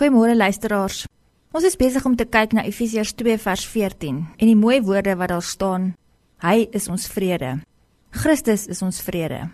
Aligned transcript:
Goeiemôre 0.00 0.32
luisteraars. 0.34 1.04
Ons 1.52 1.66
is 1.68 1.76
besig 1.76 2.04
om 2.08 2.14
te 2.16 2.24
kyk 2.24 2.54
na 2.56 2.62
Efesiërs 2.64 3.12
2 3.12 3.34
vers 3.42 3.64
14 3.68 4.20
en 4.40 4.48
die 4.48 4.56
mooi 4.56 4.78
woorde 4.80 5.12
wat 5.20 5.28
daar 5.28 5.44
staan: 5.44 5.90
Hy 6.40 6.64
is 6.72 6.88
ons 6.88 7.04
vrede. 7.12 7.58
Christus 8.10 8.64
is 8.72 8.80
ons 8.82 9.02
vrede. 9.04 9.50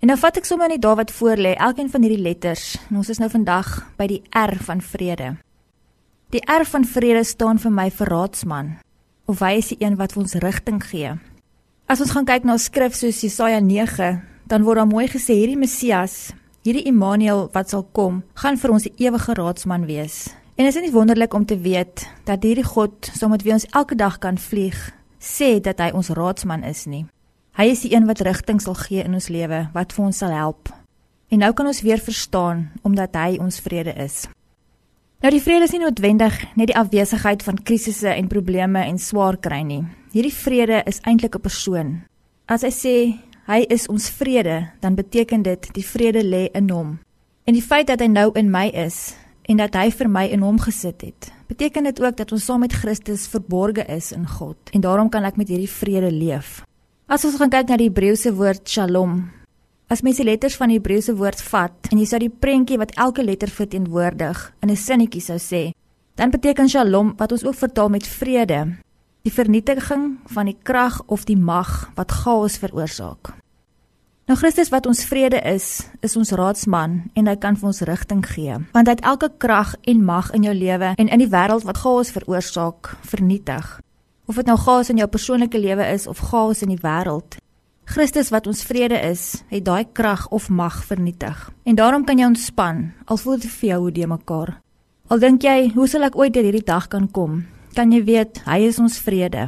En 0.00 0.08
nou 0.08 0.16
vat 0.16 0.40
ek 0.40 0.48
sommer 0.48 0.72
net 0.72 0.80
daar 0.80 0.96
wat 0.96 1.12
voor 1.12 1.36
lê, 1.36 1.52
elkeen 1.54 1.92
van 1.92 2.02
hierdie 2.02 2.24
letters. 2.24 2.78
En 2.88 3.02
ons 3.02 3.12
is 3.12 3.20
nou 3.20 3.28
vandag 3.30 3.68
by 4.00 4.08
die 4.08 4.22
R 4.32 4.56
van 4.64 4.80
vrede. 4.80 5.36
Die 6.32 6.42
R 6.48 6.64
van 6.64 6.88
vrede 6.88 7.24
staan 7.28 7.60
vir 7.60 7.76
my 7.76 7.90
vir 7.92 8.08
raadsman 8.08 8.72
of 9.28 9.44
hy 9.44 9.58
is 9.60 9.70
die 9.74 9.84
een 9.84 10.00
wat 10.00 10.16
vir 10.16 10.24
ons 10.24 10.34
rigting 10.40 10.80
gee. 10.82 11.12
As 11.86 12.00
ons 12.00 12.16
gaan 12.16 12.26
kyk 12.26 12.48
na 12.48 12.56
skrif 12.56 12.96
soos 12.96 13.20
Jesaja 13.20 13.60
9, 13.60 14.08
dan 14.48 14.64
word 14.64 14.80
daar 14.80 14.88
mooi 14.88 15.06
gesê 15.12 15.36
hierdie 15.36 15.60
Messias, 15.60 16.32
hierdie 16.62 16.86
Immanuel 16.86 17.48
wat 17.54 17.72
sal 17.72 17.82
kom, 17.94 18.22
gaan 18.38 18.58
vir 18.58 18.72
ons 18.74 18.86
die 18.86 18.94
ewige 19.02 19.34
raadsman 19.34 19.86
wees. 19.88 20.28
En 20.54 20.68
is 20.68 20.76
dit 20.78 20.84
nie 20.86 20.94
wonderlik 20.94 21.34
om 21.34 21.46
te 21.46 21.58
weet 21.58 22.04
dat 22.28 22.44
hierdie 22.46 22.66
God, 22.66 23.08
saam 23.16 23.32
met 23.34 23.42
wie 23.42 23.54
ons 23.54 23.66
elke 23.72 23.96
dag 23.98 24.20
kan 24.22 24.38
vlieg, 24.38 24.78
sê 25.18 25.56
dat 25.62 25.80
hy 25.82 25.90
ons 25.96 26.12
raadsman 26.14 26.62
is 26.68 26.84
nie. 26.86 27.06
Hy 27.58 27.66
is 27.72 27.82
die 27.84 27.92
een 27.94 28.06
wat 28.08 28.22
rigting 28.24 28.60
sal 28.62 28.76
gee 28.78 29.02
in 29.02 29.16
ons 29.18 29.28
lewe, 29.32 29.66
wat 29.74 29.92
vir 29.92 30.04
ons 30.06 30.22
sal 30.22 30.32
help. 30.32 30.70
En 31.32 31.42
nou 31.42 31.50
kan 31.56 31.66
ons 31.66 31.82
weer 31.82 32.00
verstaan 32.00 32.68
omdat 32.86 33.16
hy 33.16 33.40
ons 33.40 33.60
vrede 33.64 33.96
is. 34.00 34.26
Nou 35.22 35.30
die 35.32 35.42
vrede 35.42 35.68
is 35.68 35.74
nie 35.74 35.82
noodwendig 35.82 36.38
net 36.58 36.72
die 36.72 36.78
afwesigheid 36.78 37.44
van 37.46 37.60
krisisse 37.62 38.10
en 38.10 38.30
probleme 38.30 38.82
en 38.84 38.98
swaar 38.98 39.38
kry 39.40 39.60
nie. 39.66 39.82
Hierdie 40.12 40.34
vrede 40.34 40.82
is 40.86 41.00
eintlik 41.06 41.36
'n 41.36 41.40
persoon. 41.40 42.02
As 42.46 42.62
hy 42.62 42.70
sê 42.70 42.96
hy 43.46 43.64
is 43.68 43.88
ons 43.88 44.10
vrede, 44.10 44.70
dan 44.80 44.94
beteken 44.94 45.42
dit 45.42 45.68
die 45.74 45.86
vrede 45.86 46.22
lê 46.24 46.48
in 46.54 46.70
hom. 46.70 46.98
En 47.44 47.54
die 47.54 47.62
feit 47.62 47.86
dat 47.86 48.00
hy 48.00 48.06
nou 48.06 48.30
in 48.38 48.50
my 48.50 48.68
is, 48.68 49.14
en 49.50 49.58
dat 49.58 49.76
hy 49.78 49.90
vir 49.90 50.10
my 50.10 50.24
in 50.30 50.42
hom 50.44 50.58
gesit 50.62 51.02
het. 51.02 51.30
Beteken 51.50 51.88
dit 51.88 52.00
ook 52.02 52.16
dat 52.16 52.32
ons 52.32 52.44
saam 52.46 52.62
met 52.64 52.74
Christus 52.74 53.26
verborge 53.30 53.84
is 53.90 54.12
in 54.14 54.26
God 54.28 54.72
en 54.72 54.84
daarom 54.84 55.10
kan 55.12 55.26
ek 55.28 55.38
met 55.40 55.50
hierdie 55.50 55.70
vrede 55.70 56.12
leef. 56.14 56.62
As 57.10 57.26
ons 57.28 57.36
gaan 57.40 57.52
kyk 57.52 57.68
na 57.68 57.78
die 57.80 57.90
Hebreëse 57.90 58.32
woord 58.38 58.68
Shalom. 58.68 59.26
As 59.92 60.00
mens 60.00 60.22
die 60.22 60.26
letters 60.28 60.56
van 60.56 60.70
die 60.72 60.78
Hebreëse 60.78 61.16
woord 61.18 61.42
vat 61.50 61.90
en 61.90 62.00
jy 62.00 62.06
sou 62.08 62.20
die 62.22 62.32
prentjie 62.32 62.78
wat 62.80 62.94
elke 62.96 63.24
letter 63.26 63.50
verteenwoordig 63.50 64.38
in 64.62 64.70
'n 64.70 64.76
sinnetjie 64.76 65.20
sou 65.20 65.38
sê, 65.38 65.72
dan 66.16 66.30
beteken 66.30 66.68
Shalom 66.68 67.14
wat 67.18 67.32
ons 67.32 67.44
ook 67.44 67.54
vertaal 67.54 67.88
met 67.88 68.06
vrede, 68.06 68.76
die 69.22 69.32
vernietiging 69.32 70.16
van 70.34 70.50
die 70.50 70.56
krag 70.62 71.00
of 71.06 71.24
die 71.28 71.38
mag 71.38 71.90
wat 71.94 72.12
chaos 72.22 72.58
veroorsaak. 72.58 73.32
Nou 74.30 74.36
Christus 74.38 74.70
wat 74.70 74.86
ons 74.86 75.02
vrede 75.04 75.40
is, 75.50 75.82
is 76.00 76.14
ons 76.16 76.30
raadsman 76.38 77.00
en 77.18 77.26
hy 77.28 77.34
kan 77.42 77.56
vir 77.58 77.68
ons 77.72 77.82
rigting 77.86 78.22
gee. 78.26 78.58
Want 78.74 78.88
hy 78.88 78.94
het 78.94 79.04
elke 79.06 79.28
krag 79.42 79.74
en 79.90 80.04
mag 80.06 80.30
in 80.34 80.46
jou 80.46 80.54
lewe 80.54 80.92
en 80.94 81.08
in 81.10 81.22
die 81.22 81.30
wêreld 81.30 81.66
wat 81.66 81.82
chaos 81.82 82.12
veroorsaak, 82.14 82.94
vernietig. 83.06 83.78
Of 84.30 84.38
dit 84.38 84.46
nou 84.46 84.56
chaos 84.56 84.90
in 84.90 85.02
jou 85.02 85.08
persoonlike 85.10 85.58
lewe 85.58 85.86
is 85.90 86.06
of 86.06 86.22
chaos 86.30 86.62
in 86.62 86.70
die 86.74 86.82
wêreld. 86.82 87.38
Christus 87.84 88.30
wat 88.30 88.46
ons 88.46 88.62
vrede 88.64 88.96
is, 89.10 89.42
het 89.50 89.66
daai 89.66 89.84
krag 89.92 90.28
of 90.30 90.48
mag 90.48 90.84
vernietig. 90.86 91.50
En 91.66 91.74
daarom 91.74 92.06
kan 92.06 92.18
jy 92.18 92.30
ontspan 92.30 92.92
al 93.04 93.18
voel 93.18 93.42
dit 93.42 93.50
vir 93.58 93.68
jou 93.68 93.80
hoe 93.86 93.92
de 93.92 94.06
mekaar. 94.06 94.54
Al 95.10 95.18
dink 95.18 95.42
jy, 95.42 95.72
hoe 95.74 95.88
sal 95.90 96.06
ek 96.06 96.16
ooit 96.16 96.32
deur 96.32 96.46
hierdie 96.46 96.64
dag 96.64 96.86
kan 96.88 97.10
kom? 97.10 97.42
Kan 97.72 97.88
jy 97.88 98.02
weet, 98.04 98.42
hy 98.44 98.66
is 98.68 98.76
ons 98.82 98.98
vrede. 99.00 99.46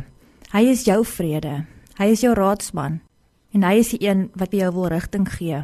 Hy 0.48 0.62
is 0.72 0.86
jou 0.88 1.02
vrede. 1.04 1.66
Hy 1.98 2.06
is 2.08 2.22
jou 2.24 2.32
raadsman 2.32 3.02
en 3.54 3.62
hy 3.62 3.76
is 3.78 3.92
die 3.92 4.00
een 4.02 4.30
wat 4.34 4.50
vir 4.50 4.64
jou 4.64 4.70
wil 4.78 4.88
rigting 4.90 5.26
gee. 5.30 5.60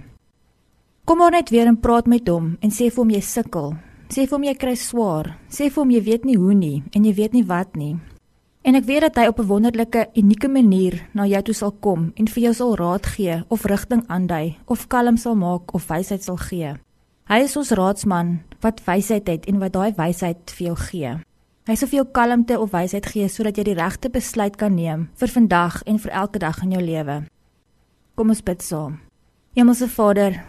Kom 1.08 1.18
maar 1.18 1.32
net 1.32 1.48
weer 1.50 1.66
en 1.66 1.78
praat 1.80 2.06
met 2.06 2.28
hom 2.28 2.52
en 2.60 2.70
sê 2.70 2.90
vir 2.90 3.00
hom 3.00 3.14
jy 3.14 3.22
sukkel. 3.24 3.72
Sê 4.12 4.26
vir 4.26 4.36
hom 4.36 4.44
jy 4.44 4.54
kry 4.60 4.74
swaar. 4.76 5.32
Sê 5.48 5.70
vir 5.70 5.80
hom 5.80 5.94
jy 5.94 6.02
weet 6.04 6.28
nie 6.28 6.36
hoe 6.36 6.54
nie 6.54 6.82
en 6.92 7.08
jy 7.08 7.14
weet 7.16 7.38
nie 7.38 7.46
wat 7.48 7.80
nie. 7.80 7.96
En 8.60 8.76
ek 8.76 8.84
weet 8.84 9.06
dat 9.08 9.16
hy 9.16 9.26
op 9.32 9.40
'n 9.40 9.48
wonderlike, 9.48 10.10
unieke 10.14 10.48
manier 10.48 11.08
na 11.14 11.24
jou 11.24 11.42
toe 11.42 11.54
sal 11.54 11.72
kom 11.72 12.12
en 12.14 12.28
vir 12.28 12.42
jou 12.42 12.54
sal 12.54 12.76
raad 12.76 13.06
gee 13.06 13.42
of 13.48 13.64
rigting 13.64 14.04
aandui 14.06 14.56
of 14.66 14.86
kalm 14.88 15.16
sal 15.16 15.34
maak 15.34 15.74
of 15.74 15.88
wysheid 15.88 16.22
sal 16.22 16.36
gee. 16.36 16.76
Hy 17.24 17.40
is 17.40 17.56
ons 17.56 17.70
raadsman 17.70 18.40
wat 18.60 18.84
wysheid 18.84 19.28
het 19.28 19.46
en 19.46 19.58
wat 19.58 19.72
daai 19.72 19.92
wysheid 19.96 20.50
vir 20.50 20.66
jou 20.66 20.76
gee. 20.76 21.20
Hy 21.68 21.76
sal 21.76 21.90
vir 21.90 21.98
jou 22.00 22.06
kalmte 22.16 22.56
of 22.56 22.72
wysheid 22.72 23.04
gee 23.12 23.28
sodat 23.28 23.58
jy 23.60 23.66
die 23.68 23.76
regte 23.76 24.08
besluit 24.08 24.56
kan 24.56 24.72
neem 24.74 25.08
vir 25.20 25.28
vandag 25.28 25.82
en 25.84 26.00
vir 26.00 26.14
elke 26.22 26.40
dag 26.40 26.62
in 26.64 26.72
jou 26.72 26.80
lewe. 26.80 27.18
Kom 28.16 28.32
ons 28.32 28.40
bid 28.42 28.64
saam. 28.64 28.96
Hemelse 29.58 29.88
Vader, 29.92 30.40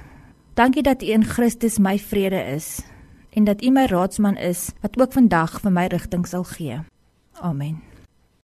dankie 0.55 0.83
dat 0.87 1.03
U 1.03 1.11
in 1.11 1.27
Christus 1.27 1.79
my 1.79 1.97
vrede 1.99 2.39
is 2.55 2.79
en 3.35 3.43
dat 3.43 3.63
U 3.63 3.71
my 3.75 3.85
raadsman 3.91 4.37
is 4.37 4.69
wat 4.81 4.99
ook 4.99 5.13
vandag 5.19 5.59
vir 5.59 5.71
my 5.71 5.87
rigting 5.91 6.27
sal 6.27 6.47
gee. 6.47 6.79
Amen. 7.41 7.90